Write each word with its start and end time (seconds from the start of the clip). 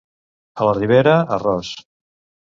A 0.61 0.69
la 0.69 0.71
Ribera, 0.77 1.13
arròs. 1.35 1.69